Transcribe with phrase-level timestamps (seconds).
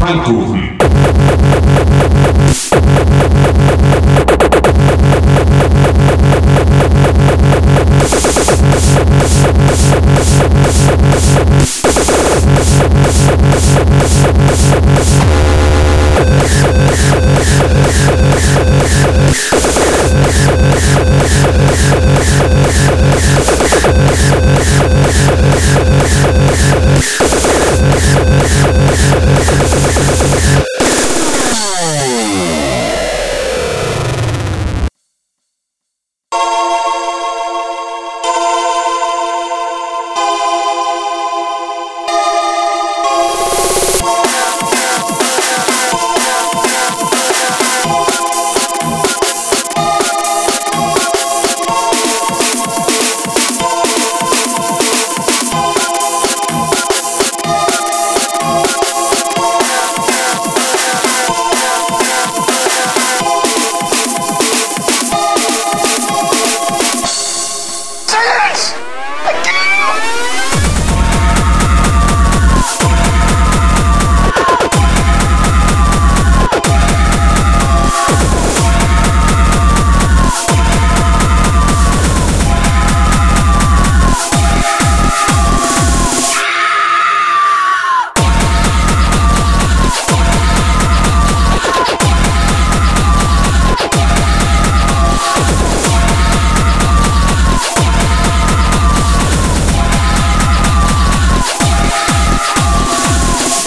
[0.00, 0.65] Pfannkuchen.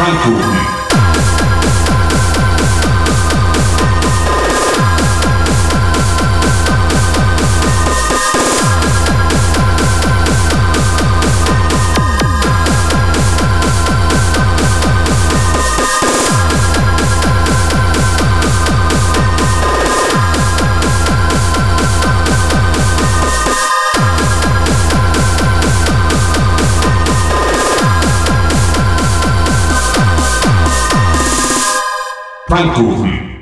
[0.00, 0.79] Vai.
[32.50, 33.39] Vai, turma!